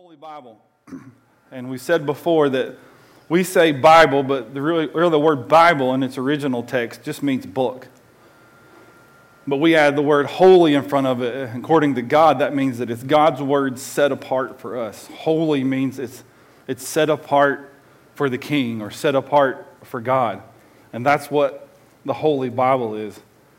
[0.00, 0.62] Holy Bible.
[1.50, 2.76] And we said before that
[3.28, 7.20] we say Bible, but the, really, really the word Bible in its original text just
[7.20, 7.88] means book.
[9.44, 11.50] But we add the word holy in front of it.
[11.56, 15.08] According to God, that means that it's God's word set apart for us.
[15.08, 16.22] Holy means it's,
[16.68, 17.74] it's set apart
[18.14, 20.42] for the king or set apart for God.
[20.92, 21.66] And that's what
[22.04, 23.18] the Holy Bible is.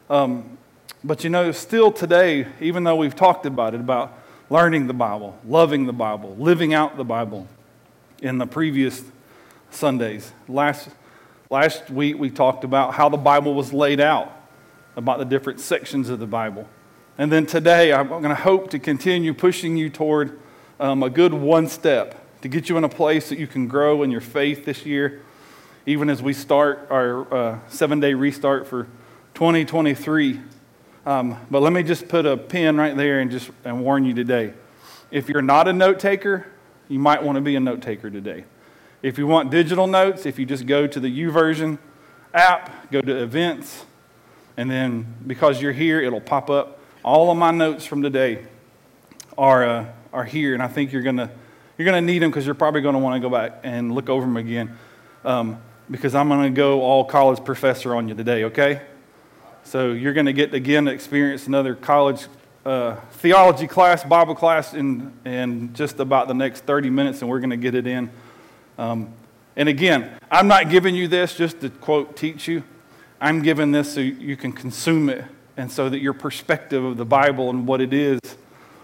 [0.09, 0.57] Um,
[1.03, 4.15] but you know, still today, even though we've talked about it, about
[4.50, 7.48] learning the Bible, loving the Bible, living out the Bible
[8.21, 9.03] in the previous
[9.70, 10.31] Sundays.
[10.48, 10.89] Last,
[11.49, 14.31] last week we talked about how the Bible was laid out,
[14.95, 16.67] about the different sections of the Bible.
[17.17, 20.39] And then today I'm going to hope to continue pushing you toward
[20.80, 24.02] um, a good one step to get you in a place that you can grow
[24.02, 25.22] in your faith this year,
[25.86, 28.86] even as we start our uh, seven day restart for
[29.34, 30.39] 2023.
[31.05, 34.13] Um, but let me just put a pin right there and just and warn you
[34.13, 34.53] today.
[35.12, 36.45] If you're not a note taker,
[36.88, 38.45] you might want to be a note taker today.
[39.02, 41.77] If you want digital notes, if you just go to the YouVersion
[42.33, 43.86] app, go to events,
[44.58, 46.80] and then because you're here, it'll pop up.
[47.02, 48.45] All of my notes from today
[49.38, 51.30] are, uh, are here, and I think you're going to
[51.77, 54.09] you're gonna need them because you're probably going to want to go back and look
[54.09, 54.77] over them again
[55.23, 58.81] um, because I'm going to go all college professor on you today, okay?
[59.70, 62.25] So you're going to get again to experience another college
[62.66, 67.39] uh, theology class, Bible class in, in just about the next 30 minutes, and we're
[67.39, 68.09] going to get it in.
[68.80, 69.14] Um,
[69.56, 72.64] and again, I'm not giving you this just to quote teach you.
[73.22, 75.23] I'm giving this so you can consume it
[75.56, 78.20] and so that your perspective of the Bible and what it is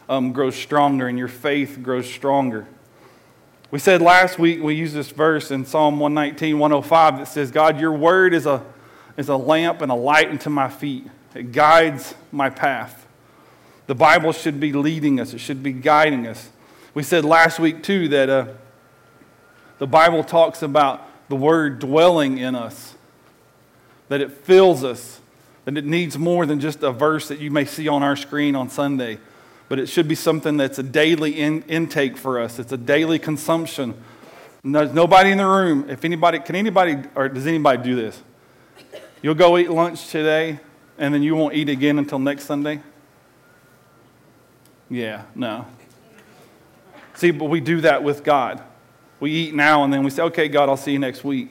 [0.07, 2.67] um, grows stronger and your faith grows stronger.
[3.71, 7.79] We said last week, we used this verse in Psalm 119, 105 that says, God,
[7.79, 8.63] your word is a
[9.17, 11.07] is a lamp and a light unto my feet.
[11.33, 13.05] It guides my path.
[13.87, 16.49] The Bible should be leading us, it should be guiding us.
[16.93, 18.47] We said last week, too, that uh,
[19.79, 22.95] the Bible talks about the Word dwelling in us,
[24.07, 25.19] that it fills us,
[25.65, 28.55] that it needs more than just a verse that you may see on our screen
[28.55, 29.19] on Sunday,
[29.67, 32.59] but it should be something that's a daily in- intake for us.
[32.59, 33.93] It's a daily consumption.
[34.63, 35.89] There's nobody in the room.
[35.89, 38.21] If anybody, can anybody, or does anybody do this?
[39.25, 40.59] You'll go eat lunch today,
[40.99, 42.79] and then you won't eat again until next Sunday?
[44.87, 45.65] Yeah, no.
[47.15, 48.61] See, but we do that with God.
[49.19, 51.49] We eat now, and then we say, okay, God, I'll see you next week.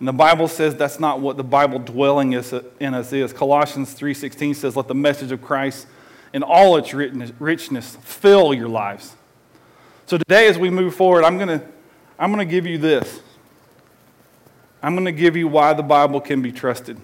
[0.00, 3.32] And the Bible says that's not what the Bible dwelling is in us is.
[3.32, 5.86] Colossians 3.16 says, let the message of Christ
[6.34, 9.14] in all its richness fill your lives.
[10.04, 11.66] So today as we move forward, I'm going to
[12.18, 13.20] I'm going to give you this.
[14.82, 17.00] I'm going to give you why the Bible can be trusted.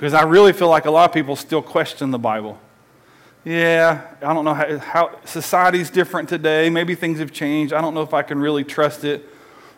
[0.00, 2.58] Because I really feel like a lot of people still question the Bible.
[3.44, 6.70] Yeah, I don't know how, how society's different today.
[6.70, 7.74] Maybe things have changed.
[7.74, 9.28] I don't know if I can really trust it.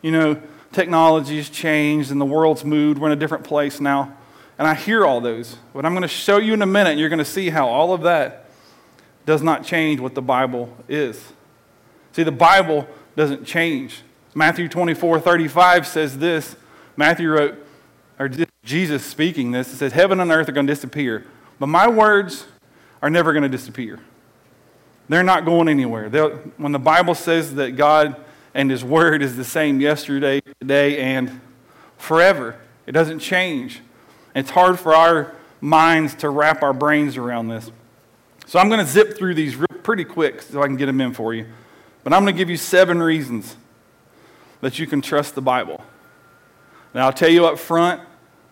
[0.01, 0.41] You know,
[0.71, 3.01] technology's changed and the world's moved.
[3.01, 4.17] We're in a different place now.
[4.61, 5.57] And I hear all those.
[5.75, 7.93] But I'm going to show you in a minute, you're going to see how all
[7.93, 8.47] of that
[9.27, 11.33] does not change what the Bible is.
[12.13, 14.03] See, the Bible doesn't change.
[14.37, 16.55] Matthew 24 35 says this.
[16.97, 17.59] Matthew wrote,
[18.21, 18.29] or
[18.65, 21.27] Jesus speaking this, it says, Heaven and earth are going to disappear,
[21.59, 22.47] but my words
[23.03, 23.99] are never going to disappear.
[25.09, 26.09] They're not going anywhere.
[26.09, 28.17] They'll, when the Bible says that God
[28.55, 31.41] and His Word is the same yesterday, today, and
[31.99, 32.57] forever,
[32.87, 33.81] it doesn't change.
[34.35, 37.71] It's hard for our minds to wrap our brains around this.
[38.47, 41.13] So I'm going to zip through these pretty quick so I can get them in
[41.13, 41.47] for you.
[42.05, 43.57] But I'm going to give you seven reasons
[44.61, 45.83] that you can trust the Bible.
[46.95, 48.01] Now, I'll tell you up front,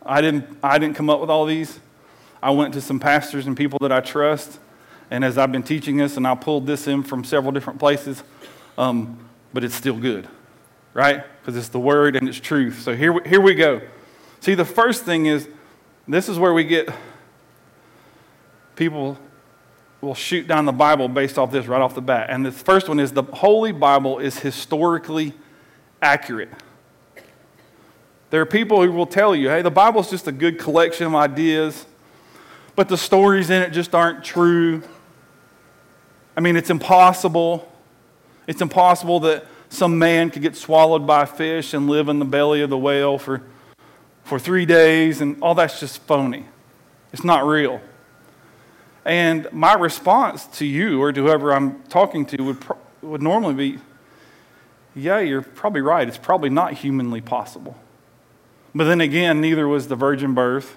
[0.04, 1.78] I didn't, I didn't come up with all these.
[2.42, 4.58] I went to some pastors and people that I trust,
[5.10, 8.22] and as I've been teaching this, and I pulled this in from several different places,
[8.78, 9.18] um,
[9.52, 10.28] but it's still good,
[10.94, 11.22] right?
[11.40, 12.80] Because it's the word and it's truth.
[12.80, 13.82] So here, here we go.
[14.40, 15.48] See, the first thing is
[16.08, 16.88] this is where we get
[18.74, 19.18] people
[20.00, 22.30] will shoot down the Bible based off this right off the bat.
[22.30, 25.34] And the first one is the Holy Bible is historically
[26.00, 26.48] accurate.
[28.30, 31.14] There are people who will tell you, hey, the Bible's just a good collection of
[31.16, 31.84] ideas,
[32.76, 34.82] but the stories in it just aren't true.
[36.36, 37.70] I mean, it's impossible.
[38.46, 42.24] It's impossible that some man could get swallowed by a fish and live in the
[42.24, 43.42] belly of the whale for,
[44.22, 46.46] for three days, and all that's just phony.
[47.12, 47.80] It's not real.
[49.04, 52.64] And my response to you or to whoever I'm talking to would,
[53.02, 53.78] would normally be,
[54.94, 56.06] yeah, you're probably right.
[56.06, 57.76] It's probably not humanly possible.
[58.74, 60.76] But then again, neither was the virgin birth.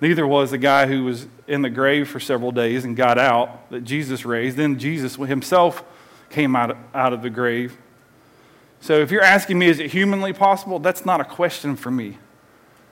[0.00, 3.70] Neither was the guy who was in the grave for several days and got out
[3.70, 4.56] that Jesus raised.
[4.56, 5.82] Then Jesus himself
[6.30, 7.76] came out out of the grave.
[8.80, 10.78] So if you're asking me, is it humanly possible?
[10.78, 12.18] That's not a question for me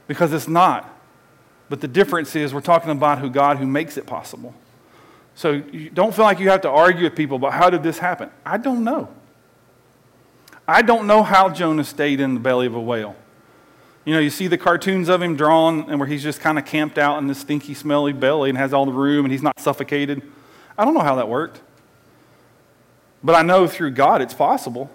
[0.09, 0.93] because it's not.
[1.69, 4.55] But the difference is we're talking about who God who makes it possible.
[5.35, 8.31] So don't feel like you have to argue with people about how did this happen.
[8.45, 9.09] I don't know.
[10.67, 13.15] I don't know how Jonah stayed in the belly of a whale.
[14.07, 16.65] You know, you see the cartoons of him drawn and where he's just kind of
[16.65, 19.59] camped out in this stinky, smelly belly and has all the room and he's not
[19.59, 20.23] suffocated.
[20.79, 21.61] I don't know how that worked.
[23.25, 24.89] But I know through God it's possible.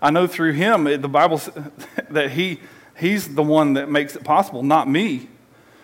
[0.00, 1.42] I know through him, the Bible,
[2.10, 2.60] that he,
[2.96, 5.28] he's the one that makes it possible, not me.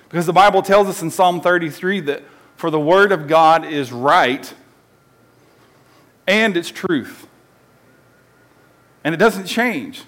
[0.08, 2.22] Because the Bible tells us in Psalm 33 that
[2.56, 4.52] for the word of God is right
[6.26, 7.26] and it's truth.
[9.04, 10.04] And it doesn't change.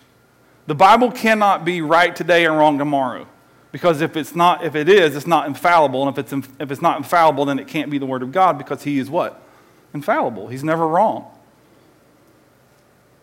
[0.66, 3.26] The Bible cannot be right today and wrong tomorrow.
[3.72, 6.06] Because if it's not, if it is, it's not infallible.
[6.06, 8.58] And if it's, if it's not infallible, then it can't be the Word of God
[8.58, 9.42] because He is what?
[9.94, 10.48] Infallible.
[10.48, 11.26] He's never wrong.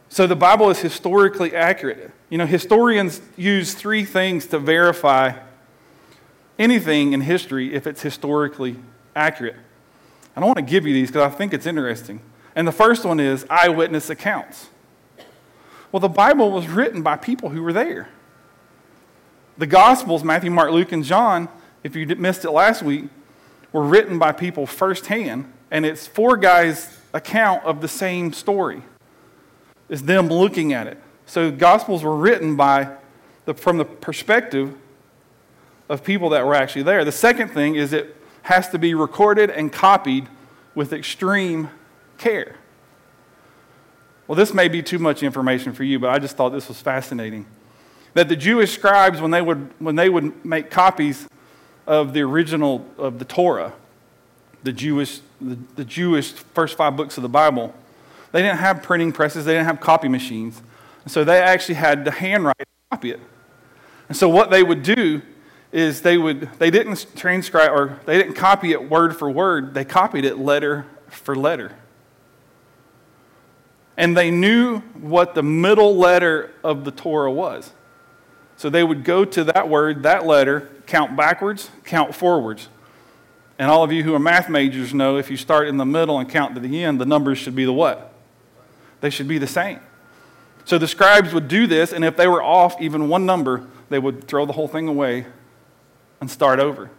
[0.09, 2.11] So the Bible is historically accurate.
[2.29, 5.33] You know, historians use three things to verify
[6.57, 8.75] anything in history if it's historically
[9.15, 9.55] accurate.
[10.35, 12.21] I don't want to give you these because I think it's interesting.
[12.55, 14.69] And the first one is eyewitness accounts.
[15.91, 18.09] Well, the Bible was written by people who were there.
[19.57, 21.49] The Gospels, Matthew, Mark, Luke, and John,
[21.83, 23.05] if you missed it last week,
[23.71, 28.83] were written by people firsthand, and it's four guys' account of the same story.
[29.89, 30.97] It's them looking at it.
[31.25, 32.95] So, Gospels were written by
[33.45, 34.75] the, from the perspective
[35.89, 37.03] of people that were actually there.
[37.03, 40.27] The second thing is it has to be recorded and copied
[40.75, 41.69] with extreme
[42.17, 42.55] care.
[44.29, 46.79] Well, this may be too much information for you, but I just thought this was
[46.79, 47.47] fascinating.
[48.13, 51.27] That the Jewish scribes, when they would, when they would make copies
[51.87, 53.73] of the original of the Torah,
[54.61, 57.73] the Jewish, the, the Jewish first five books of the Bible,
[58.31, 60.61] they didn't have printing presses, they didn't have copy machines.
[61.07, 63.19] So they actually had to handwrite and copy it.
[64.09, 65.23] And so what they would do
[65.71, 69.85] is they would they didn't transcribe or they didn't copy it word for word, they
[69.85, 71.71] copied it letter for letter
[73.99, 77.73] and they knew what the middle letter of the Torah was.
[78.55, 82.69] So they would go to that word, that letter, count backwards, count forwards.
[83.59, 86.17] And all of you who are math majors know if you start in the middle
[86.17, 88.13] and count to the end, the numbers should be the what?
[89.01, 89.81] They should be the same.
[90.63, 93.99] So the scribes would do this, and if they were off even one number, they
[93.99, 95.25] would throw the whole thing away
[96.21, 96.89] and start over.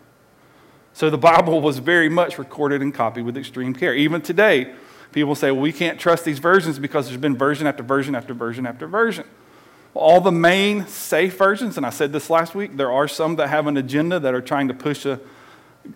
[0.92, 3.94] So the Bible was very much recorded and copied with extreme care.
[3.94, 4.74] Even today,
[5.12, 8.32] People say, well, we can't trust these versions because there's been version after version after
[8.32, 9.24] version after version.
[9.92, 13.36] Well, all the main safe versions, and I said this last week, there are some
[13.36, 15.18] that have an agenda that are trying to push, a,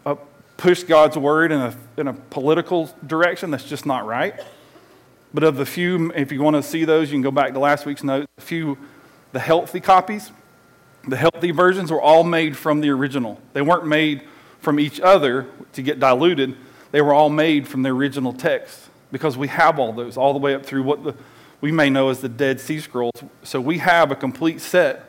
[0.04, 0.16] a
[0.56, 4.34] push God's word in a, in a political direction that's just not right.
[5.32, 7.60] But of the few, if you want to see those, you can go back to
[7.60, 8.26] last week's note.
[8.38, 8.78] A few,
[9.32, 10.32] the healthy copies,
[11.06, 13.40] the healthy versions were all made from the original.
[13.52, 14.22] They weren't made
[14.60, 16.56] from each other to get diluted,
[16.90, 20.40] they were all made from the original text because we have all those, all the
[20.40, 21.14] way up through what the,
[21.60, 23.22] we may know as the Dead Sea Scrolls.
[23.44, 25.08] So we have a complete set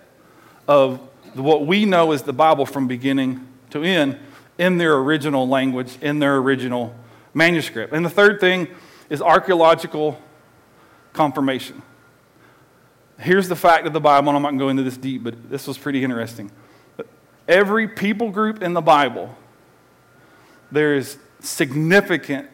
[0.68, 1.00] of
[1.34, 4.20] what we know as the Bible from beginning to end
[4.60, 6.94] in their original language, in their original
[7.34, 7.94] manuscript.
[7.94, 8.68] And the third thing
[9.10, 10.22] is archaeological
[11.12, 11.82] confirmation.
[13.18, 15.24] Here's the fact of the Bible, and I'm not going to go into this deep,
[15.24, 16.52] but this was pretty interesting.
[17.48, 19.36] Every people group in the Bible,
[20.72, 22.50] there is significant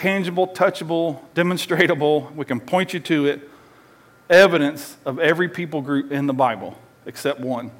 [0.00, 3.50] tangible, touchable, demonstrable, we can point you to it,
[4.30, 7.70] evidence of every people group in the Bible except one.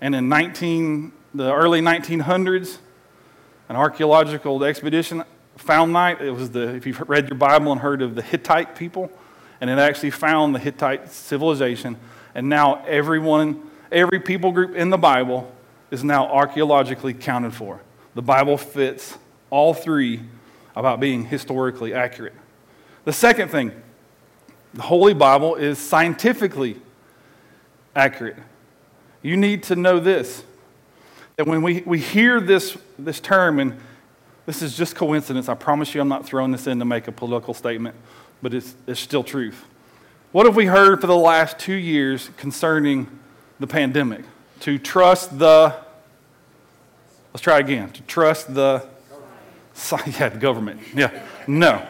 [0.00, 2.78] And in 19, the early 1900s,
[3.68, 5.24] an archaeological expedition
[5.56, 6.20] found night.
[6.20, 9.10] It was the, if you've read your Bible and heard of the Hittite people,
[9.60, 11.96] and it actually found the Hittite civilization.
[12.32, 15.52] And now everyone, every people group in the Bible
[15.90, 17.80] is now archaeologically counted for.
[18.14, 19.18] The Bible fits
[19.50, 20.20] all three
[20.76, 22.34] about being historically accurate.
[23.04, 23.72] The second thing,
[24.72, 26.80] the Holy Bible is scientifically
[27.94, 28.36] accurate.
[29.22, 30.42] You need to know this
[31.36, 33.76] that when we, we hear this, this term, and
[34.46, 37.12] this is just coincidence, I promise you I'm not throwing this in to make a
[37.12, 37.96] political statement,
[38.40, 39.64] but it's, it's still truth.
[40.30, 43.08] What have we heard for the last two years concerning
[43.58, 44.24] the pandemic?
[44.60, 45.74] To trust the,
[47.32, 48.86] let's try again, to trust the
[50.18, 50.80] yeah, the government.
[50.94, 51.26] Yeah.
[51.46, 51.86] No.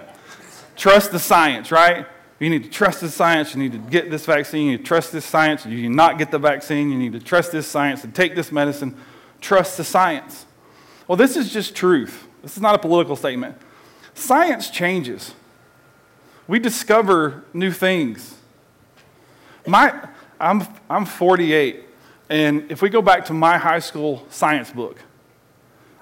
[0.77, 2.07] Trust the science, right?
[2.41, 3.55] You need to trust the science.
[3.55, 4.67] You need to get this vaccine.
[4.67, 5.65] You need to trust this science.
[5.65, 6.91] You need not get the vaccine.
[6.91, 8.97] You need to trust this science and take this medicine.
[9.41, 10.47] Trust the science.
[11.07, 12.27] Well, this is just truth.
[12.43, 13.57] This is not a political statement.
[14.15, 15.35] Science changes.
[16.47, 18.37] we discover new things.
[19.67, 21.85] My, I'm, I'm 48,
[22.29, 24.99] and if we go back to my high school science book,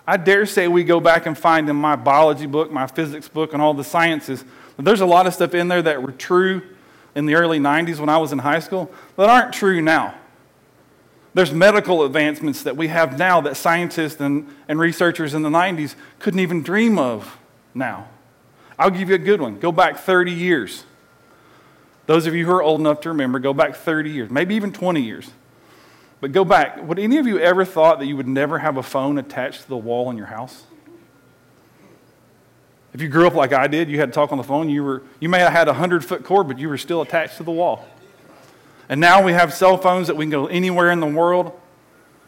[0.06, 3.52] I dare say we go back and find in my biology book, my physics book,
[3.52, 4.44] and all the sciences,
[4.78, 6.62] there's a lot of stuff in there that were true
[7.14, 10.14] in the early 90s when I was in high school that aren't true now.
[11.34, 15.94] There's medical advancements that we have now that scientists and, and researchers in the 90s
[16.18, 17.38] couldn't even dream of
[17.74, 18.08] now.
[18.78, 19.58] I'll give you a good one.
[19.58, 20.84] Go back 30 years.
[22.06, 24.72] Those of you who are old enough to remember, go back 30 years, maybe even
[24.72, 25.30] 20 years.
[26.22, 26.80] But go back.
[26.86, 29.68] Would any of you ever thought that you would never have a phone attached to
[29.68, 30.62] the wall in your house?
[32.94, 34.70] If you grew up like I did, you had to talk on the phone.
[34.70, 37.38] You, were, you may have had a 100 foot cord, but you were still attached
[37.38, 37.84] to the wall.
[38.88, 41.60] And now we have cell phones that we can go anywhere in the world.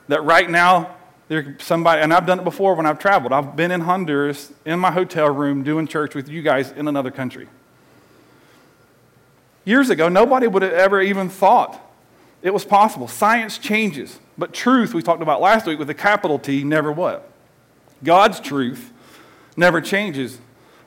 [0.08, 0.96] That right now,
[1.28, 3.32] there's somebody, and I've done it before when I've traveled.
[3.32, 7.12] I've been in Honduras in my hotel room doing church with you guys in another
[7.12, 7.46] country.
[9.64, 11.80] Years ago, nobody would have ever even thought
[12.44, 13.08] it was possible.
[13.08, 17.28] Science changes, but truth, we talked about last week with a capital T, never what?
[18.04, 18.92] God's truth
[19.56, 20.38] never changes.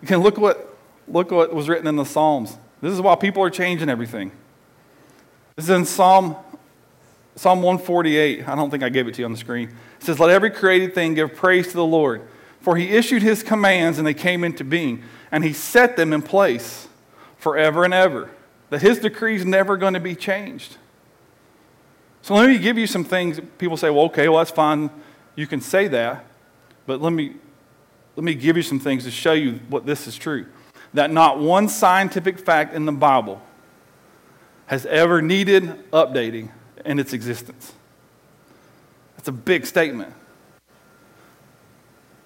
[0.01, 2.55] You can look what look what was written in the Psalms.
[2.79, 4.31] This is why people are changing everything.
[5.55, 6.35] This is in Psalm,
[7.35, 8.47] Psalm 148.
[8.47, 9.69] I don't think I gave it to you on the screen.
[9.99, 12.21] It says, Let every created thing give praise to the Lord,
[12.61, 16.21] for he issued his commands and they came into being, and he set them in
[16.21, 16.87] place
[17.39, 18.29] forever and ever.
[18.69, 20.77] That his decree is never going to be changed.
[22.27, 23.39] So let me give you some things.
[23.57, 24.89] People say, well, okay, well, that's fine.
[25.37, 26.25] You can say that.
[26.85, 27.35] But let me,
[28.17, 30.45] let me give you some things to show you what this is true.
[30.93, 33.41] That not one scientific fact in the Bible
[34.65, 36.49] has ever needed updating
[36.83, 37.71] in its existence.
[39.15, 40.13] That's a big statement.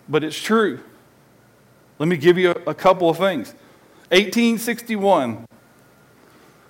[0.10, 0.80] But it's true.
[2.00, 3.50] Let me give you a, couple of things.
[4.10, 5.46] 1861,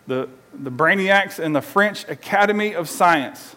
[0.07, 3.55] the, the Brainiacs in the French Academy of Science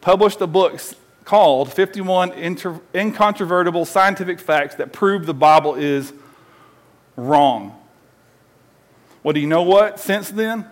[0.00, 0.80] published a book
[1.24, 6.12] called 51 Inter- Incontrovertible Scientific Facts That Prove the Bible is
[7.16, 7.74] Wrong.
[9.22, 9.98] Well, do you know what?
[9.98, 10.66] Since then,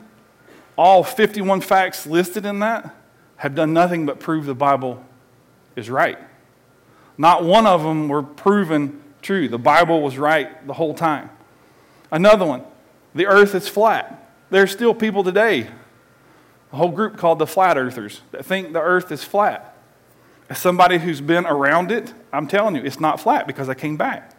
[0.76, 2.94] all 51 facts listed in that
[3.36, 5.04] have done nothing but prove the Bible
[5.74, 6.18] is right.
[7.18, 9.48] Not one of them were proven true.
[9.48, 11.30] The Bible was right the whole time.
[12.10, 12.62] Another one
[13.14, 14.23] the earth is flat.
[14.54, 15.66] There's still people today,
[16.72, 19.76] a whole group called the flat earthers, that think the earth is flat.
[20.48, 23.96] As somebody who's been around it, I'm telling you, it's not flat because I came
[23.96, 24.30] back.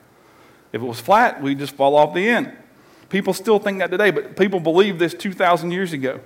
[0.71, 2.53] If it was flat, we'd just fall off the end.
[3.09, 6.21] People still think that today, but people believed this 2,000 years ago,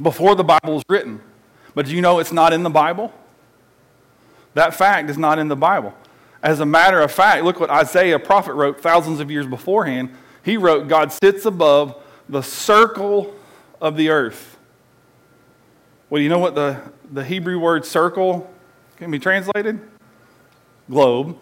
[0.00, 1.20] before the Bible was written.
[1.76, 3.12] But do you know it's not in the Bible?
[4.54, 5.94] That fact is not in the Bible.
[6.42, 10.12] As a matter of fact, look what Isaiah, prophet, wrote thousands of years beforehand.
[10.44, 13.34] He wrote, God sits above the circle
[13.80, 14.58] of the earth.
[16.10, 18.52] Well, you know what the, the Hebrew word circle
[18.96, 19.80] can be translated?
[20.90, 21.38] Globe.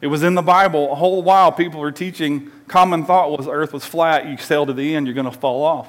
[0.00, 1.50] It was in the Bible a whole while.
[1.50, 2.50] People were teaching.
[2.68, 4.26] Common thought was earth was flat.
[4.26, 5.88] You sail to the end, you're going to fall off.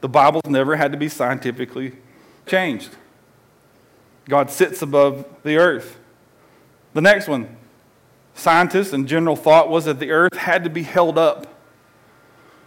[0.00, 1.92] The Bible's never had to be scientifically
[2.46, 2.90] changed.
[4.28, 5.98] God sits above the earth.
[6.94, 7.56] The next one
[8.34, 11.49] scientists and general thought was that the earth had to be held up.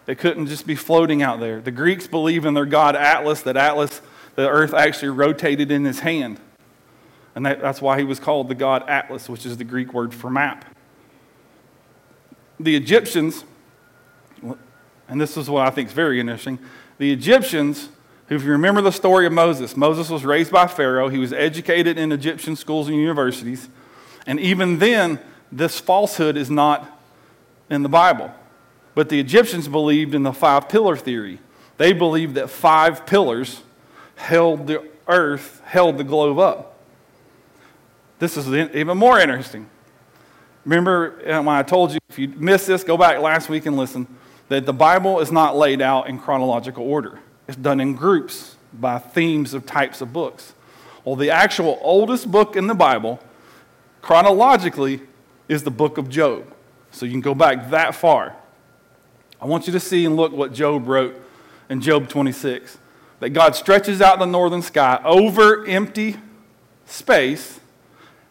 [0.05, 1.61] It couldn't just be floating out there.
[1.61, 4.01] The Greeks believe in their god Atlas, that Atlas,
[4.35, 6.39] the earth actually rotated in his hand.
[7.35, 10.13] And that, that's why he was called the god Atlas, which is the Greek word
[10.13, 10.65] for map
[12.63, 13.43] the Egyptians,
[15.07, 16.59] and this is what I think is very interesting,
[16.97, 17.89] the Egyptians,
[18.27, 21.09] who, if you remember the story of Moses, Moses was raised by Pharaoh.
[21.09, 23.67] He was educated in Egyptian schools and universities.
[24.25, 25.19] And even then,
[25.51, 26.89] this falsehood is not
[27.69, 28.31] in the Bible.
[28.95, 31.39] But the Egyptians believed in the five pillar theory.
[31.77, 33.61] They believed that five pillars
[34.15, 36.77] held the earth, held the globe up.
[38.19, 39.67] This is even more interesting.
[40.65, 43.75] Remember uh, when I told you, if you missed this, go back last week and
[43.75, 44.07] listen,
[44.47, 47.19] that the Bible is not laid out in chronological order.
[47.47, 50.53] It's done in groups by themes of types of books.
[51.03, 53.19] Well, the actual oldest book in the Bible,
[54.01, 55.01] chronologically,
[55.49, 56.45] is the book of Job.
[56.91, 58.37] So you can go back that far.
[59.43, 61.21] I want you to see and look what Job wrote
[61.69, 62.77] in Job 26
[63.19, 66.15] that God stretches out the northern sky over empty
[66.85, 67.59] space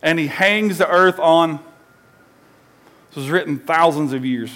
[0.00, 1.60] and he hangs the earth on
[3.10, 4.50] this was written thousands of years.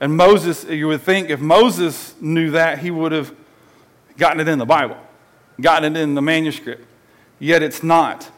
[0.00, 3.32] And Moses, you would think if Moses knew that, he would have
[4.16, 4.96] gotten it in the Bible,
[5.60, 6.84] gotten it in the manuscript.
[7.38, 8.28] Yet it's not.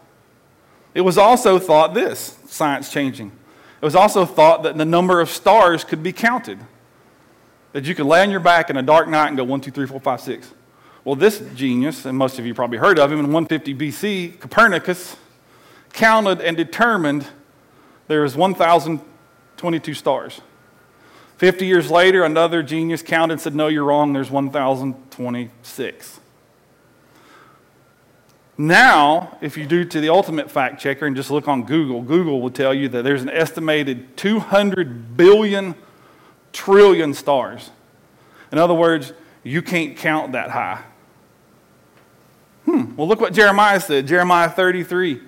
[0.93, 3.33] It was also thought this science changing.
[3.81, 6.59] It was also thought that the number of stars could be counted.
[7.73, 9.71] that you could lay on your back in a dark night and go one, two,
[9.71, 10.53] three, four, five, six.
[11.05, 15.17] Well, this genius, and most of you probably heard of him, in 150 BC, Copernicus
[15.93, 17.27] counted and determined
[18.09, 20.41] there was 1,022 stars.
[21.37, 26.21] 50 years later, another genius counted and said, No, you're wrong, there's 1,026.
[28.61, 32.41] Now, if you do to the ultimate fact checker and just look on Google, Google
[32.41, 35.77] will tell you that there's an estimated 200 billion
[36.53, 37.71] trillion stars.
[38.51, 39.13] In other words,
[39.45, 40.83] you can't count that high.
[42.65, 44.09] Hmm, well, look what Jeremiah said.
[44.09, 45.23] Jeremiah 33.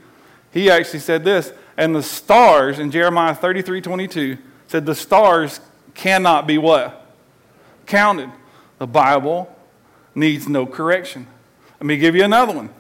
[0.53, 5.61] He actually said this, and the stars in Jeremiah 33 22 said the stars
[5.95, 7.15] cannot be what?
[7.87, 8.31] Counted.
[8.79, 9.57] The Bible
[10.17, 11.29] needs no correction.
[11.79, 12.71] Let me give you another one.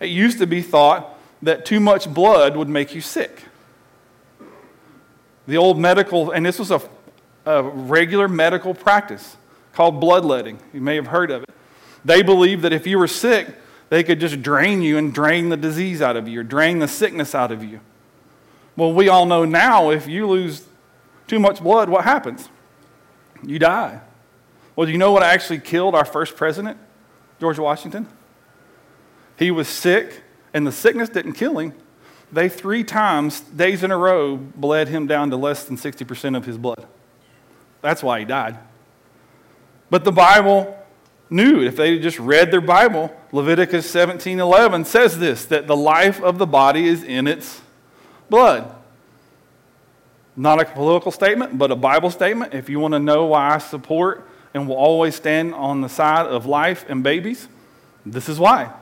[0.00, 3.44] It used to be thought that too much blood would make you sick.
[5.46, 6.80] The old medical, and this was a,
[7.46, 9.36] a regular medical practice
[9.72, 10.58] called bloodletting.
[10.72, 11.50] You may have heard of it.
[12.04, 13.48] They believed that if you were sick,
[13.88, 16.88] they could just drain you and drain the disease out of you or drain the
[16.88, 17.80] sickness out of you.
[18.76, 20.66] Well, we all know now if you lose
[21.26, 22.48] too much blood, what happens?
[23.42, 24.00] You die.
[24.76, 26.78] Well, do you know what actually killed our first president,
[27.40, 28.06] George Washington?
[29.38, 31.72] He was sick, and the sickness didn't kill him.
[32.32, 36.44] They three times, days in a row, bled him down to less than 60% of
[36.44, 36.86] his blood.
[37.80, 38.58] That's why he died.
[39.90, 40.76] But the Bible
[41.30, 46.38] knew if they just read their Bible, Leviticus 17:11 says this that the life of
[46.38, 47.62] the body is in its
[48.28, 48.74] blood.
[50.36, 52.54] Not a political statement, but a Bible statement.
[52.54, 56.26] If you want to know why I support and will always stand on the side
[56.26, 57.48] of life and babies,
[58.04, 58.72] this is why.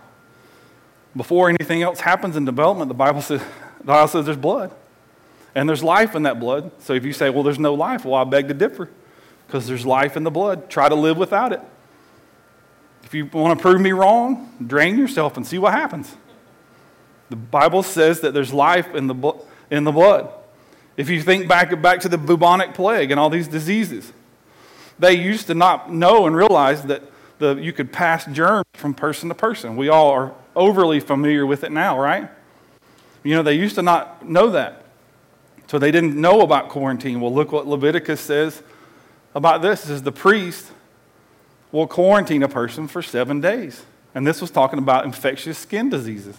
[1.17, 3.43] Before anything else happens in development, the Bible says,
[3.79, 4.71] the Bible says there's blood.
[5.55, 6.71] And there's life in that blood.
[6.81, 8.91] So if you say, well, there's no life, well, I beg to differ.
[9.47, 10.69] Because there's life in the blood.
[10.69, 11.61] Try to live without it.
[13.05, 16.15] If you want to prove me wrong, drain yourself and see what happens.
[17.31, 19.35] The Bible says that there's life in the,
[19.71, 20.29] in the blood.
[20.97, 24.13] If you think back, back to the bubonic plague and all these diseases,
[24.99, 27.03] they used to not know and realize that
[27.39, 29.77] the, you could pass germs from person to person.
[29.77, 32.29] We all are overly familiar with it now, right?
[33.23, 34.85] You know, they used to not know that.
[35.69, 37.21] So they didn't know about quarantine.
[37.21, 38.63] Well, look what Leviticus says
[39.35, 39.85] about this.
[39.85, 40.73] It says the priest
[41.73, 43.85] will quarantine a person for seven days.
[44.15, 46.37] And this was talking about infectious skin diseases.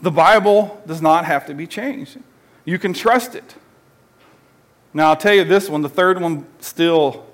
[0.00, 2.18] The Bible does not have to be changed.
[2.64, 3.54] You can trust it.
[4.92, 7.26] Now, I'll tell you this one, the third one still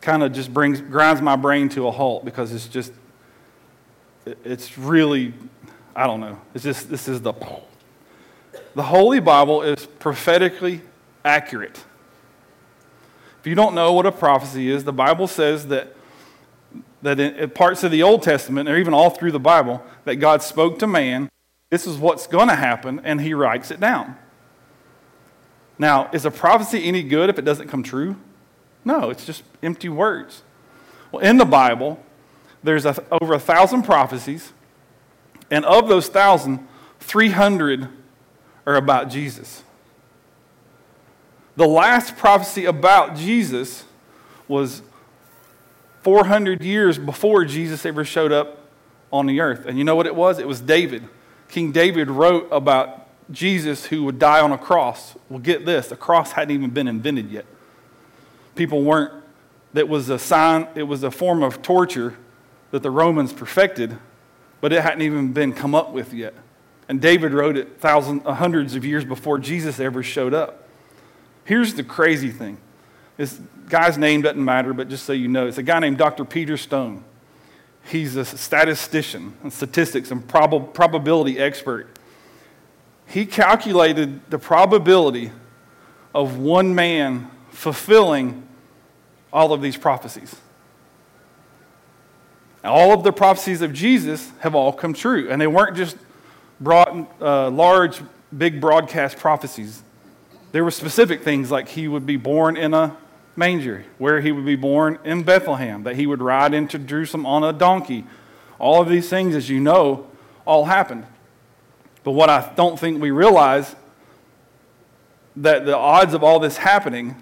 [0.00, 2.92] kind of just brings, grinds my brain to a halt because it's just,
[4.26, 5.34] it's really,
[5.94, 6.40] I don't know.
[6.54, 7.32] It's just, this is the,
[8.74, 10.80] the Holy Bible is prophetically
[11.24, 11.84] accurate.
[13.40, 15.96] If you don't know what a prophecy is, the Bible says that,
[17.02, 20.42] that in parts of the Old Testament, or even all through the Bible, that God
[20.42, 21.28] spoke to man,
[21.68, 24.16] this is what's going to happen, and he writes it down.
[25.78, 28.16] Now, is a prophecy any good if it doesn't come true?
[28.84, 30.42] No, it's just empty words.
[31.10, 32.00] Well, in the Bible,
[32.62, 34.52] there's a, over a thousand prophecies,
[35.50, 36.66] and of those thousand,
[37.00, 37.88] 300
[38.66, 39.62] are about Jesus.
[41.56, 43.84] The last prophecy about Jesus
[44.48, 44.82] was
[46.02, 48.66] 400 years before Jesus ever showed up
[49.12, 49.66] on the earth.
[49.66, 50.38] And you know what it was?
[50.38, 51.06] It was David.
[51.48, 55.14] King David wrote about Jesus who would die on a cross.
[55.28, 57.44] Well, get this a cross hadn't even been invented yet.
[58.54, 59.12] People weren't,
[59.74, 62.16] that was a sign, it was a form of torture
[62.72, 63.96] that the Romans perfected,
[64.60, 66.34] but it hadn't even been come up with yet.
[66.88, 70.68] And David wrote it thousands, hundreds of years before Jesus ever showed up.
[71.44, 72.58] Here's the crazy thing.
[73.16, 76.24] This guy's name doesn't matter, but just so you know, it's a guy named Dr.
[76.24, 77.04] Peter Stone.
[77.84, 81.92] He's a statistician and statistics and prob- probability expert
[83.12, 85.32] he calculated the probability
[86.14, 88.48] of one man fulfilling
[89.30, 90.34] all of these prophecies.
[92.64, 95.96] All of the prophecies of Jesus have all come true, and they weren't just
[96.64, 98.00] uh, large,
[98.36, 99.82] big broadcast prophecies.
[100.52, 102.96] There were specific things like he would be born in a
[103.34, 107.42] manger, where he would be born in Bethlehem, that he would ride into Jerusalem on
[107.42, 108.04] a donkey.
[108.58, 110.06] All of these things, as you know,
[110.44, 111.06] all happened.
[112.04, 113.74] But what I don't think we realize
[115.36, 117.16] that the odds of all this happening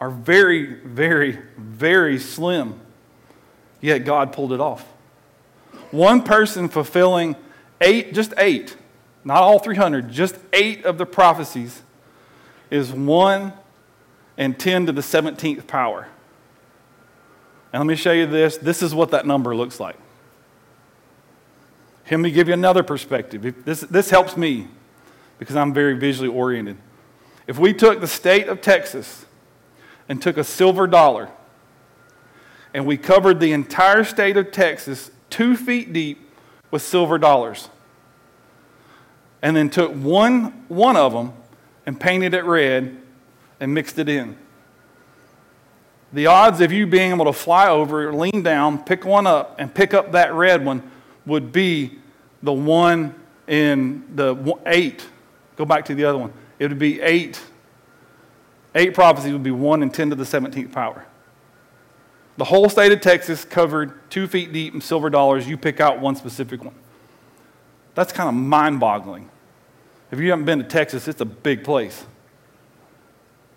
[0.00, 2.80] are very, very, very slim.
[3.80, 4.84] Yet God pulled it off.
[5.90, 7.36] One person fulfilling
[7.80, 8.76] eight, just eight,
[9.24, 11.82] not all 300, just eight of the prophecies
[12.70, 13.52] is one
[14.36, 16.08] and 10 to the 17th power.
[17.72, 18.56] And let me show you this.
[18.56, 19.96] This is what that number looks like.
[22.10, 23.64] Let me give you another perspective.
[23.64, 24.68] This, this helps me
[25.38, 26.76] because I'm very visually oriented.
[27.46, 29.26] If we took the state of Texas
[30.08, 31.30] and took a silver dollar
[32.76, 36.30] and we covered the entire state of Texas two feet deep
[36.70, 37.70] with silver dollars,
[39.40, 41.32] and then took one, one of them
[41.86, 42.94] and painted it red
[43.60, 44.36] and mixed it in.
[46.12, 49.74] The odds of you being able to fly over, lean down, pick one up, and
[49.74, 50.82] pick up that red one
[51.24, 51.98] would be
[52.42, 53.14] the one
[53.46, 55.08] in the eight.
[55.56, 56.32] Go back to the other one.
[56.58, 57.40] It would be eight.
[58.74, 61.06] Eight prophecies would be one in 10 to the 17th power.
[62.36, 65.48] The whole state of Texas covered two feet deep in silver dollars.
[65.48, 66.74] You pick out one specific one.
[67.94, 69.30] That's kind of mind boggling.
[70.10, 72.04] If you haven't been to Texas, it's a big place.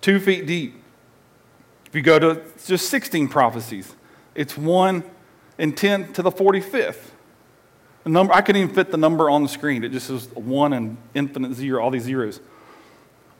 [0.01, 0.75] Two feet deep.
[1.85, 3.95] If you go to just 16 prophecies,
[4.33, 5.03] it's 1
[5.57, 7.11] in 10 to the 45th.
[8.03, 9.83] The number, I couldn't even fit the number on the screen.
[9.83, 12.39] It just was 1 and infinite zero, all these zeros.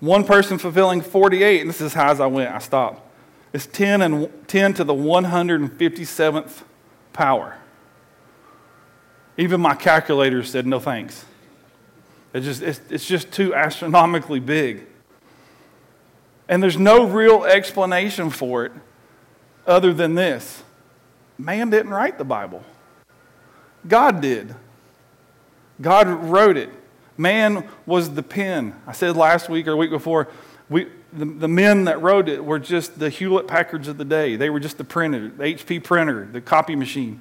[0.02, 3.09] One person fulfilling 48, and this is how as I went, I stopped.
[3.52, 6.62] It's 10 and 10 to the 157th
[7.14, 7.58] power.
[9.38, 11.26] Even my calculator said no thanks.
[12.34, 14.86] Just, it's, it's just too astronomically big.
[16.48, 18.72] And there's no real explanation for it
[19.66, 20.64] other than this
[21.38, 22.64] man didn't write the Bible,
[23.88, 24.54] God did.
[25.82, 26.70] God wrote it.
[27.18, 28.76] Man was the pen.
[28.86, 30.28] I said last week or week before,
[30.70, 34.36] we, the, the men that wrote it were just the Hewlett Packards of the day.
[34.36, 37.20] They were just the printer, the HP printer, the copy machine.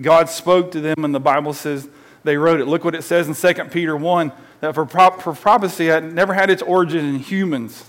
[0.00, 1.88] God spoke to them, and the Bible says
[2.24, 2.66] they wrote it.
[2.66, 6.48] Look what it says in 2 Peter 1 that for, for prophecy had never had
[6.48, 7.84] its origin in humans,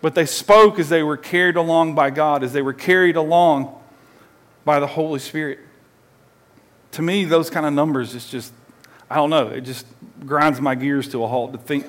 [0.00, 3.74] but they spoke as they were carried along by God, as they were carried along
[4.64, 5.58] by the Holy Spirit.
[6.92, 8.52] To me, those kind of numbers is just,
[9.10, 9.86] I don't know, it just
[10.24, 11.86] grinds my gears to a halt to think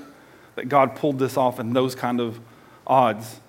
[0.56, 2.40] that God pulled this off in those kind of
[2.86, 3.40] odds.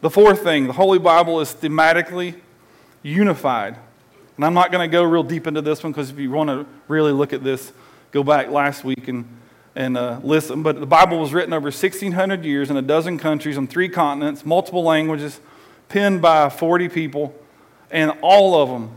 [0.00, 2.36] The fourth thing, the Holy Bible is thematically
[3.02, 3.76] unified.
[4.36, 6.48] And I'm not going to go real deep into this one because if you want
[6.48, 7.72] to really look at this,
[8.12, 9.26] go back last week and,
[9.74, 10.62] and uh, listen.
[10.62, 14.46] But the Bible was written over 1,600 years in a dozen countries on three continents,
[14.46, 15.40] multiple languages,
[15.88, 17.34] penned by 40 people,
[17.90, 18.92] and all of them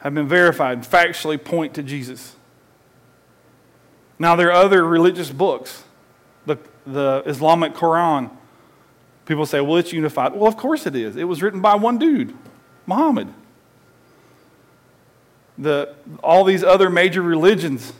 [0.00, 2.34] have been verified, factually point to Jesus.
[4.18, 5.84] Now, there are other religious books,
[6.46, 8.30] the, the Islamic Quran.
[9.26, 10.32] People say, well, it's unified.
[10.32, 11.16] Well, of course it is.
[11.16, 12.34] It was written by one dude,
[12.86, 13.28] Muhammad
[15.60, 17.92] the, all these other major religions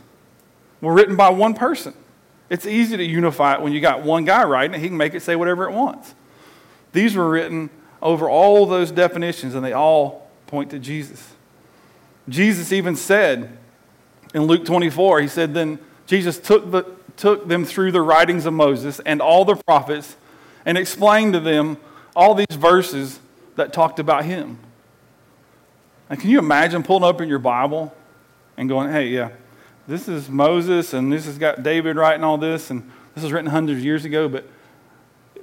[0.80, 1.94] were written by one person.
[2.48, 4.80] It's easy to unify it when you got one guy writing it.
[4.80, 6.14] He can make it say whatever it wants.
[6.92, 7.70] These were written
[8.02, 11.34] over all those definitions, and they all point to Jesus.
[12.28, 13.58] Jesus even said
[14.34, 16.84] in Luke 24, he said, Then Jesus took, the,
[17.20, 20.16] took them through the writings of Moses and all the prophets
[20.64, 21.76] and explained to them
[22.16, 23.20] all these verses
[23.56, 24.58] that talked about him.
[26.08, 27.94] And can you imagine pulling up in your Bible
[28.56, 29.32] and going, hey, yeah,
[29.86, 33.50] this is Moses and this has got David writing all this and this was written
[33.50, 34.48] hundreds of years ago, but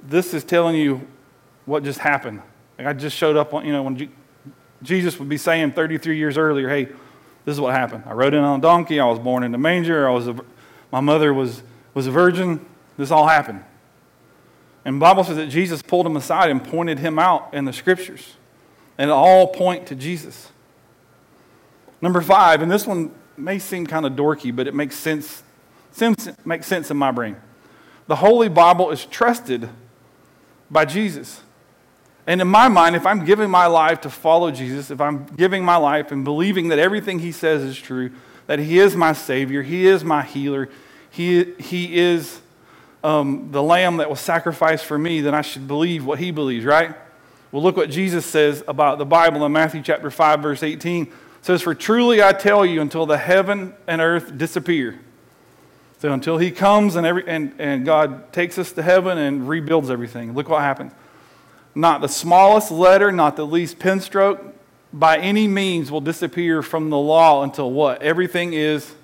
[0.02, 1.06] this is telling you
[1.64, 2.42] what just happened.
[2.76, 4.10] Like I just showed up on, you know, when
[4.82, 6.86] Jesus would be saying 33 years earlier, hey,
[7.44, 8.02] this is what happened.
[8.04, 8.98] I rode in on a donkey.
[8.98, 10.08] I was born in a manger.
[10.08, 10.36] I was a,
[10.90, 11.62] my mother was,
[11.94, 12.64] was a virgin.
[12.96, 13.64] This all happened.
[14.84, 17.72] And the Bible says that Jesus pulled him aside and pointed him out in the
[17.72, 18.34] scriptures.
[18.96, 20.50] And it all point to Jesus.
[22.00, 25.42] Number five, and this one may seem kind of dorky, but it makes sense,
[25.92, 27.36] sense, makes sense in my brain.
[28.06, 29.68] The Holy Bible is trusted
[30.70, 31.42] by Jesus.
[32.26, 35.64] And in my mind, if I'm giving my life to follow Jesus, if I'm giving
[35.64, 38.10] my life and believing that everything he says is true,
[38.48, 40.68] that he is my Savior, he is my healer,
[41.10, 42.40] he, he is
[43.04, 46.64] um, the lamb that was sacrificed for me, then I should believe what he believes,
[46.64, 46.96] right?
[47.52, 51.62] Well, look what Jesus says about the Bible in Matthew chapter 5, verse 18 says,
[51.62, 54.98] For truly I tell you, until the heaven and earth disappear.
[55.98, 59.90] So until he comes and, every, and, and God takes us to heaven and rebuilds
[59.90, 60.92] everything, look what happens.
[61.74, 64.42] Not the smallest letter, not the least pen stroke,
[64.92, 68.02] by any means will disappear from the law until what?
[68.02, 68.94] Everything is,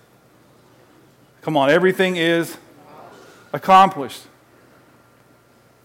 [1.43, 2.57] come on, everything is
[3.53, 4.23] accomplished.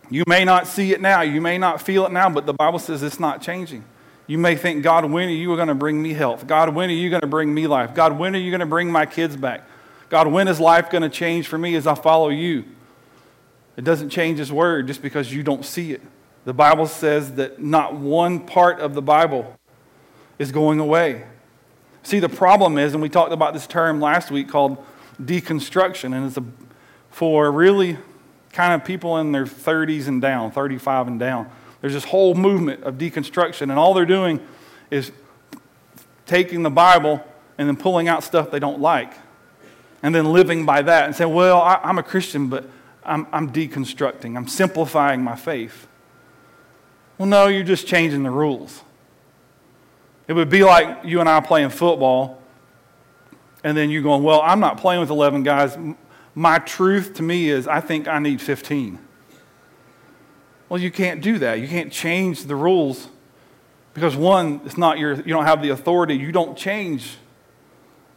[0.10, 2.80] You may not see it now, you may not feel it now, but the Bible
[2.80, 3.84] says it's not changing.
[4.26, 6.48] You may think, God, when are you going to bring me health?
[6.48, 7.94] God, when are you going to bring me life?
[7.94, 9.68] God, when are you going to bring my kids back?
[10.10, 12.66] God, when is life going to change for me as I follow you?
[13.76, 16.02] It doesn't change His Word just because you don't see it.
[16.46, 19.59] The Bible says that not one part of the Bible
[20.40, 21.26] is going away.
[22.02, 24.84] See, the problem is, and we talked about this term last week called
[25.22, 26.44] deconstruction, and it's a,
[27.12, 27.98] for really
[28.52, 31.50] kind of people in their 30s and down, 35 and down.
[31.82, 34.40] There's this whole movement of deconstruction, and all they're doing
[34.90, 35.12] is
[36.26, 37.24] taking the Bible
[37.58, 39.14] and then pulling out stuff they don't like,
[40.02, 42.66] and then living by that and saying, Well, I, am a Christian, but
[43.04, 45.88] I'm, I'm deconstructing, I'm simplifying my faith.
[47.18, 48.82] Well, no, you're just changing the rules.
[50.30, 52.40] It would be like you and I playing football,
[53.64, 55.76] and then you going, Well, I'm not playing with 11 guys.
[56.36, 59.00] My truth to me is I think I need 15.
[60.70, 61.60] Well, you can't do that.
[61.60, 63.08] You can't change the rules
[63.96, 66.14] because one, it's not your, you don't have the authority.
[66.14, 67.18] You don't change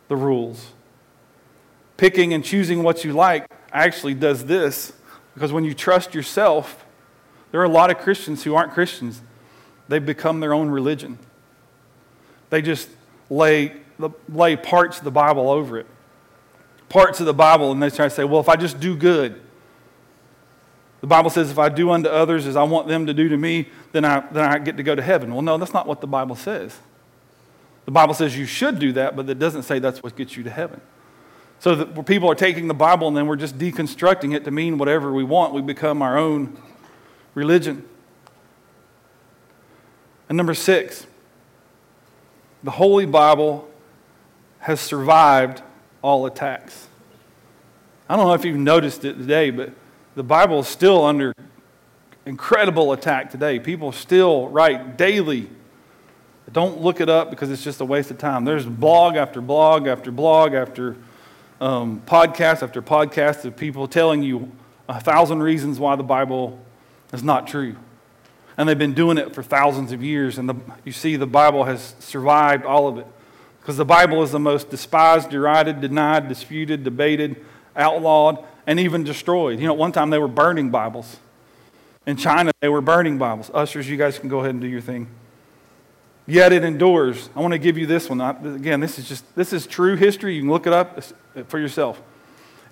[0.08, 0.66] the rules.
[1.96, 4.92] Picking and choosing what you like actually does this
[5.32, 6.84] because when you trust yourself,
[7.52, 9.22] there are a lot of Christians who aren't Christians.
[9.88, 11.18] They've become their own religion.
[12.52, 12.90] They just
[13.30, 13.72] lay,
[14.28, 15.86] lay parts of the Bible over it.
[16.90, 19.40] Parts of the Bible, and they try to say, well, if I just do good,
[21.00, 23.38] the Bible says if I do unto others as I want them to do to
[23.38, 25.32] me, then I, then I get to go to heaven.
[25.32, 26.76] Well, no, that's not what the Bible says.
[27.86, 30.42] The Bible says you should do that, but it doesn't say that's what gets you
[30.42, 30.82] to heaven.
[31.58, 34.76] So that people are taking the Bible and then we're just deconstructing it to mean
[34.76, 35.54] whatever we want.
[35.54, 36.60] We become our own
[37.34, 37.88] religion.
[40.28, 41.06] And number six,
[42.62, 43.68] the Holy Bible
[44.60, 45.62] has survived
[46.02, 46.88] all attacks.
[48.08, 49.72] I don't know if you've noticed it today, but
[50.14, 51.32] the Bible is still under
[52.26, 53.58] incredible attack today.
[53.58, 55.48] People still write daily.
[56.52, 58.44] Don't look it up because it's just a waste of time.
[58.44, 60.96] There's blog after blog after blog after
[61.60, 64.52] um, podcast after podcast of people telling you
[64.88, 66.60] a thousand reasons why the Bible
[67.12, 67.76] is not true.
[68.56, 70.38] And they've been doing it for thousands of years.
[70.38, 73.06] And the, you see, the Bible has survived all of it.
[73.60, 77.44] Because the Bible is the most despised, derided, denied, disputed, debated,
[77.76, 79.60] outlawed, and even destroyed.
[79.60, 81.18] You know, one time they were burning Bibles.
[82.06, 83.50] In China, they were burning Bibles.
[83.54, 85.08] Ushers, you guys can go ahead and do your thing.
[86.26, 87.30] Yet it endures.
[87.34, 88.20] I want to give you this one.
[88.20, 90.34] Again, this is just this is true history.
[90.34, 90.98] You can look it up
[91.36, 92.00] uh, for yourself.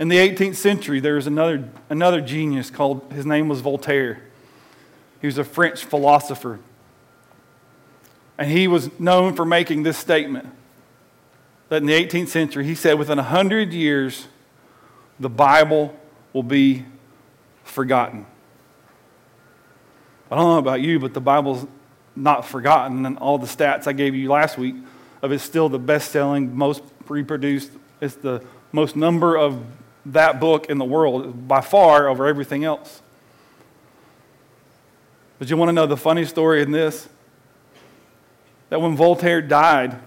[0.00, 4.22] In the 18th century, there was another, another genius called, his name was Voltaire.
[5.20, 6.58] He was a French philosopher.
[8.38, 10.48] And he was known for making this statement
[11.68, 14.26] that in the 18th century, he said, within 100 years,
[15.18, 15.94] the Bible
[16.32, 16.84] will be
[17.64, 18.26] forgotten.
[20.30, 21.66] I don't know about you, but the Bible's
[22.16, 23.04] not forgotten.
[23.04, 24.76] And all the stats I gave you last week
[25.22, 29.62] of it's still the best selling, most reproduced, it's the most number of
[30.06, 33.02] that book in the world by far over everything else.
[35.40, 37.08] But you want to know the funny story in this?
[38.68, 39.98] That when Voltaire died,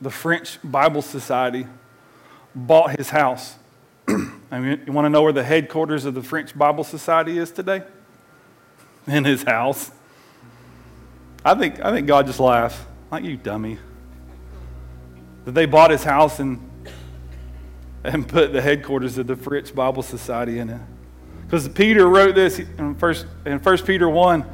[0.00, 1.64] the French Bible Society
[2.52, 3.54] bought his house.
[4.50, 7.52] I mean, you want to know where the headquarters of the French Bible Society is
[7.52, 7.84] today?
[9.06, 9.92] In his house.
[11.44, 12.76] I think, I think God just laughs.
[13.12, 13.78] Like you dummy.
[15.44, 16.68] That they bought his house and,
[18.02, 20.80] and put the headquarters of the French Bible Society in it.
[21.46, 24.44] Because Peter wrote this in first, in 1 Peter 1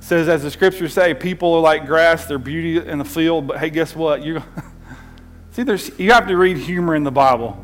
[0.00, 3.58] says, as the scriptures say, people are like grass, they're beauty in the field, but
[3.58, 4.22] hey, guess what?
[4.22, 4.42] You
[5.52, 7.62] see, there's, you have to read humor in the Bible.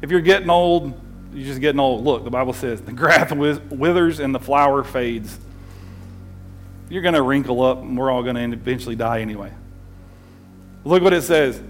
[0.00, 0.98] If you're getting old,
[1.34, 2.04] you're just getting old.
[2.04, 5.38] Look, the Bible says the grass withers and the flower fades.
[6.88, 9.52] You're going to wrinkle up, and we're all going to eventually die anyway.
[10.84, 11.60] Look what it says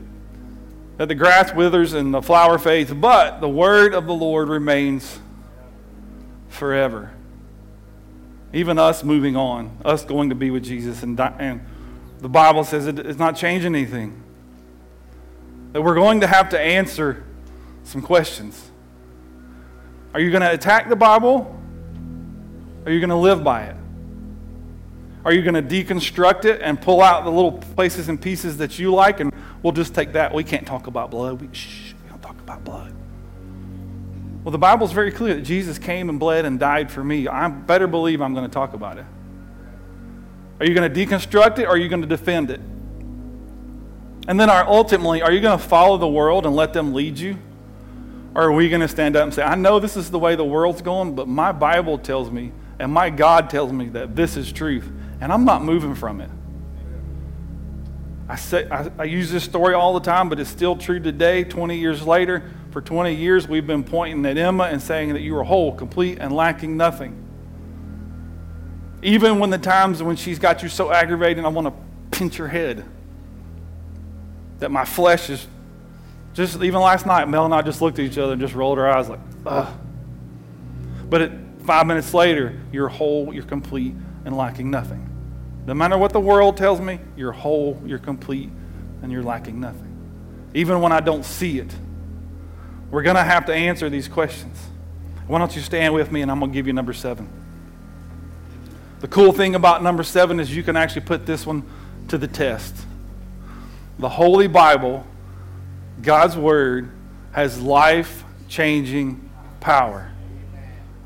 [0.99, 5.19] that the grass withers and the flower fades, but the word of the Lord remains
[6.53, 7.13] forever.
[8.53, 11.65] Even us moving on, us going to be with Jesus, and, and
[12.21, 14.23] the Bible says it, it's not changing anything.
[15.73, 17.25] That we're going to have to answer
[17.85, 18.71] some questions.
[20.13, 21.59] Are you going to attack the Bible?
[22.85, 23.77] Are you going to live by it?
[25.25, 28.79] Are you going to deconstruct it and pull out the little places and pieces that
[28.79, 30.35] you like, and we'll just take that?
[30.35, 31.41] We can't talk about blood.
[31.41, 32.93] We, shh, we don't talk about blood.
[34.45, 37.29] Well, the Bible is very clear that Jesus came and bled and died for me.
[37.29, 39.07] I better believe I'm going to talk about it.
[40.59, 42.61] Are you going to deconstruct it or are you going to defend it?
[44.29, 47.19] And then are, ultimately, are you going to follow the world and let them lead
[47.19, 47.39] you?
[48.35, 50.37] Or are we going to stand up and say, I know this is the way
[50.37, 54.37] the world's going, but my Bible tells me and my God tells me that this
[54.37, 56.31] is truth, and I'm not moving from it.
[58.29, 61.45] I, say, I, I use this story all the time, but it's still true today,
[61.45, 62.51] 20 years later.
[62.73, 66.19] For 20 years, we've been pointing at Emma and saying that you are whole, complete,
[66.19, 67.23] and lacking nothing.
[69.03, 71.75] Even when the times when she's got you so aggravated, I want to
[72.17, 72.83] pinch her head.
[74.61, 75.47] That my flesh is
[76.33, 78.79] just, even last night, Mel and I just looked at each other and just rolled
[78.79, 79.79] our eyes like, ugh.
[81.11, 81.33] But it,
[81.67, 85.11] five minutes later, you're whole, you're complete, and lacking nothing.
[85.67, 88.49] No matter what the world tells me, you're whole, you're complete,
[89.03, 89.91] and you're lacking nothing.
[90.55, 91.71] Even when I don't see it,
[92.93, 94.57] we're going to have to answer these questions.
[95.27, 97.27] Why don't you stand with me and I'm going to give you number seven.
[99.01, 101.65] The cool thing about number seven is you can actually put this one
[102.09, 102.77] to the test.
[103.99, 105.07] The Holy Bible,
[106.03, 106.91] God's Word,
[107.33, 109.27] has life changing
[109.61, 110.13] power.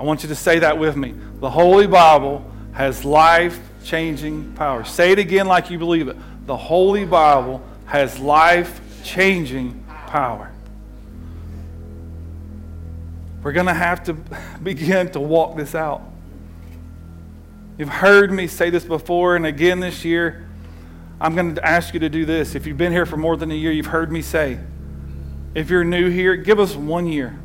[0.01, 1.15] I want you to say that with me.
[1.39, 4.85] The Holy Bible has life changing power.
[4.85, 6.17] Say it again like you believe it.
[6.47, 10.51] The Holy Bible has life changing power.
[13.47, 14.13] We're going to have to
[14.65, 16.03] begin to walk this out.
[17.79, 20.49] You've heard me say this before and again this year.
[21.21, 22.57] I'm going to ask you to do this.
[22.57, 24.59] If you've been here for more than a year, you've heard me say,
[25.55, 27.39] if you're new here, give us one year.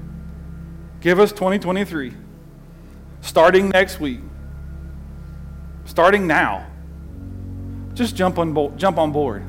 [1.01, 2.13] Give us 2023.
[3.21, 4.21] Starting next week.
[5.85, 6.65] Starting now.
[7.93, 9.43] Just jump on, bo- jump on board.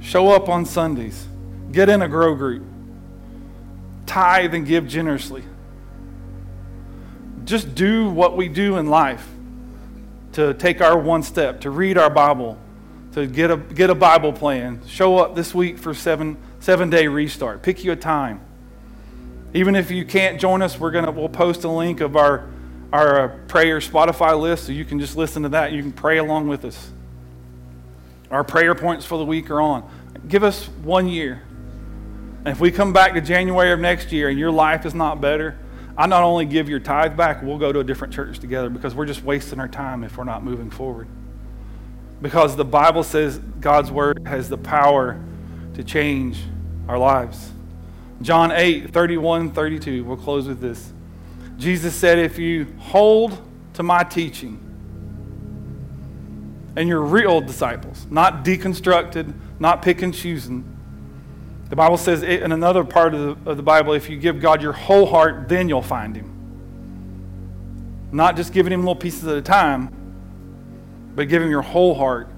[0.00, 1.26] Show up on Sundays.
[1.72, 2.67] Get in a grow group.
[4.08, 5.44] Tithe and give generously.
[7.44, 9.26] Just do what we do in life
[10.32, 12.58] to take our one step, to read our Bible,
[13.12, 14.80] to get a, get a Bible plan.
[14.86, 17.62] Show up this week for seven, seven day restart.
[17.62, 18.40] Pick you a time.
[19.54, 22.48] Even if you can't join us, we're gonna we'll post a link of our
[22.92, 25.72] our uh, prayer Spotify list so you can just listen to that.
[25.72, 26.90] You can pray along with us.
[28.30, 29.90] Our prayer points for the week are on.
[30.28, 31.42] Give us one year.
[32.38, 35.20] And if we come back to January of next year and your life is not
[35.20, 35.58] better,
[35.96, 38.94] I not only give your tithe back, we'll go to a different church together because
[38.94, 41.08] we're just wasting our time if we're not moving forward.
[42.22, 45.20] Because the Bible says God's word has the power
[45.74, 46.38] to change
[46.88, 47.52] our lives.
[48.22, 50.04] John 8, 31, 32.
[50.04, 50.92] We'll close with this.
[51.56, 53.40] Jesus said, If you hold
[53.74, 54.64] to my teaching,
[56.76, 60.77] and you're real disciples, not deconstructed, not pick and choosing.
[61.68, 64.62] The Bible says in another part of the, of the Bible, if you give God
[64.62, 66.34] your whole heart, then you'll find him.
[68.10, 69.90] Not just giving him little pieces at a time,
[71.14, 72.30] but him your whole heart.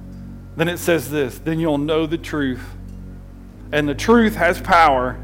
[0.56, 2.64] Then it says this then you'll know the truth.
[3.72, 5.22] And the truth has power,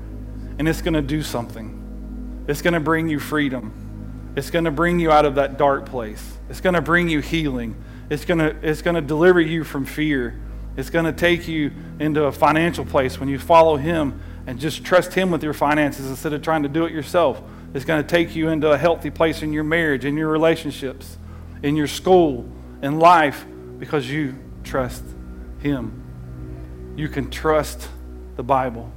[0.59, 2.45] and it's going to do something.
[2.47, 4.33] It's going to bring you freedom.
[4.37, 6.39] It's going to bring you out of that dark place.
[6.49, 7.75] It's going to bring you healing.
[8.09, 10.39] It's going to, it's going to deliver you from fear.
[10.77, 14.85] It's going to take you into a financial place when you follow Him and just
[14.85, 17.43] trust Him with your finances instead of trying to do it yourself.
[17.75, 21.19] It's going to take you into a healthy place in your marriage, in your relationships,
[21.63, 22.49] in your school,
[22.83, 23.45] in life,
[23.79, 24.35] because you
[24.65, 25.05] trust
[25.61, 26.03] Him.
[26.97, 27.89] You can trust
[28.37, 28.93] the Bible.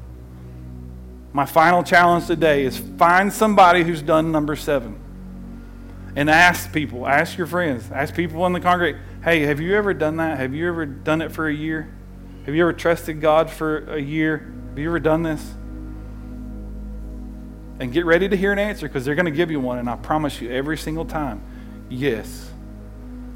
[1.31, 4.99] My final challenge today is find somebody who's done number seven
[6.15, 9.93] and ask people, ask your friends, ask people in the congregation, hey, have you ever
[9.93, 10.37] done that?
[10.37, 11.93] Have you ever done it for a year?
[12.45, 14.51] Have you ever trusted God for a year?
[14.69, 15.53] Have you ever done this?
[17.79, 19.77] And get ready to hear an answer because they're going to give you one.
[19.77, 21.41] And I promise you, every single time,
[21.89, 22.49] yes,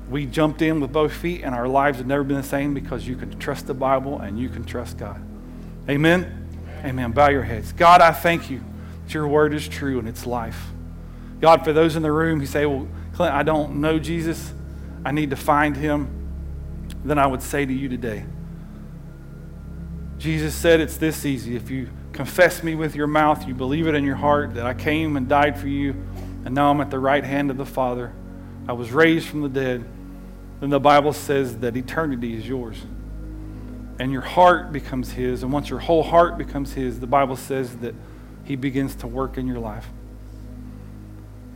[0.09, 3.07] we jumped in with both feet and our lives have never been the same because
[3.07, 5.21] you can trust the Bible and you can trust God.
[5.87, 6.23] Amen?
[6.23, 6.85] Amen.
[6.85, 7.11] Amen.
[7.11, 7.71] Bow your heads.
[7.71, 8.61] God, I thank you
[9.05, 10.72] that your word is true and it's life.
[11.43, 14.53] God, for those in the room who say, well, Clint, I don't know Jesus,
[15.03, 16.07] I need to find him,
[17.03, 18.23] then I would say to you today,
[20.17, 21.57] Jesus said it's this easy.
[21.57, 24.73] If you confess me with your mouth, you believe it in your heart that I
[24.73, 25.91] came and died for you,
[26.45, 28.13] and now I'm at the right hand of the Father,
[28.65, 29.83] I was raised from the dead,
[30.61, 32.77] then the Bible says that eternity is yours.
[33.99, 35.43] And your heart becomes His.
[35.43, 37.95] And once your whole heart becomes His, the Bible says that
[38.45, 39.89] He begins to work in your life.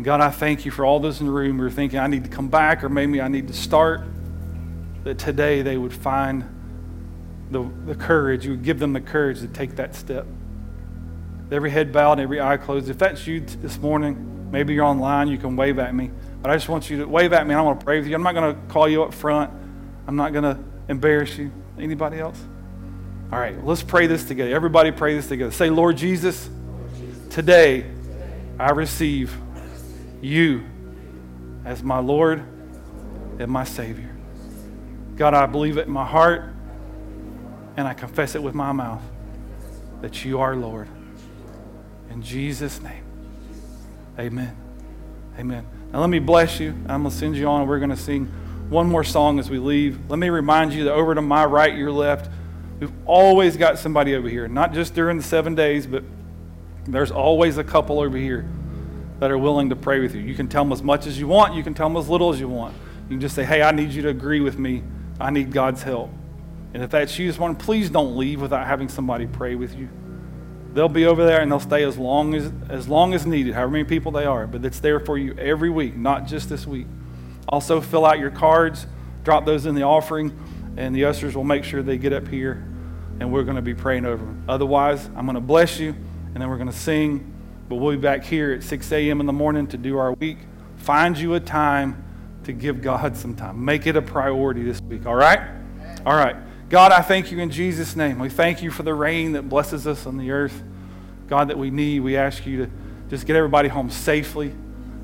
[0.02, 2.24] God, I thank you for all those in the room who are thinking, I need
[2.24, 4.02] to come back or maybe I need to start.
[5.04, 6.44] That today they would find
[7.50, 10.28] the, the courage, you would give them the courage to take that step.
[11.52, 12.90] Every head bowed and every eye closed.
[12.90, 16.12] If that's you this morning, maybe you're online, you can wave at me.
[16.42, 18.08] But I just want you to wave at me and I want to pray with
[18.08, 18.16] you.
[18.16, 19.52] I'm not going to call you up front,
[20.08, 21.52] I'm not going to embarrass you.
[21.80, 22.40] Anybody else?
[23.32, 24.54] All right, let's pray this together.
[24.54, 25.52] Everybody pray this together.
[25.52, 26.50] Say, Lord Jesus,
[27.30, 27.86] today
[28.60, 29.36] I receive
[30.22, 30.64] you
[31.66, 32.44] as my Lord
[33.40, 34.16] and my Savior.
[35.16, 36.54] God, I believe it in my heart
[37.76, 39.02] and I confess it with my mouth
[40.02, 40.88] that you are Lord.
[42.10, 43.04] In Jesus' name.
[44.18, 44.56] Amen.
[45.38, 45.66] Amen.
[45.92, 46.70] Now let me bless you.
[46.88, 48.26] I'm going to send you on, we're going to sing
[48.70, 50.10] one more song as we leave.
[50.10, 52.32] Let me remind you that over to my right, your left,
[52.80, 56.04] we've always got somebody over here, not just during the seven days, but
[56.86, 58.48] there's always a couple over here
[59.20, 60.22] that are willing to pray with you.
[60.22, 62.32] You can tell them as much as you want, you can tell them as little
[62.32, 62.76] as you want.
[63.04, 64.84] You can just say, hey, I need you to agree with me.
[65.20, 66.10] I need God's help.
[66.74, 69.90] And if that's you this morning, please don't leave without having somebody pray with you.
[70.74, 73.72] They'll be over there and they'll stay as long as, as long as needed, however
[73.72, 74.46] many people they are.
[74.46, 76.86] But it's there for you every week, not just this week.
[77.50, 78.86] Also, fill out your cards,
[79.24, 80.38] drop those in the offering,
[80.76, 82.68] and the ushers will make sure they get up here
[83.20, 84.44] and we're going to be praying over them.
[84.48, 85.96] Otherwise, I'm going to bless you
[86.34, 87.34] and then we're going to sing.
[87.70, 89.20] But we'll be back here at 6 a.m.
[89.20, 90.38] in the morning to do our week.
[90.78, 92.04] Find you a time
[92.46, 93.64] to give God some time.
[93.64, 95.42] Make it a priority this week, all right?
[96.06, 96.36] All right.
[96.70, 98.20] God, I thank you in Jesus' name.
[98.20, 100.64] We thank you for the rain that blesses us on the earth.
[101.28, 102.02] God, that we need.
[102.02, 102.72] We ask you to
[103.10, 104.54] just get everybody home safely.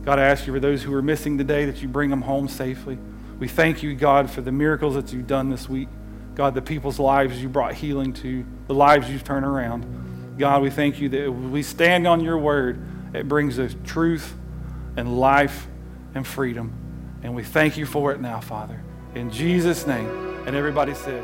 [0.03, 2.47] God, I ask you for those who are missing today that you bring them home
[2.47, 2.97] safely.
[3.39, 5.89] We thank you, God, for the miracles that you've done this week.
[6.36, 9.86] God, the people's lives you brought healing to, the lives you've turned around.
[10.38, 12.81] God, we thank you that we stand on your word.
[13.13, 14.36] It brings us truth
[14.97, 15.67] and life
[16.15, 16.73] and freedom.
[17.23, 18.84] And we thank you for it now, Father.
[19.15, 20.07] In Jesus' name.
[20.45, 21.23] And everybody said,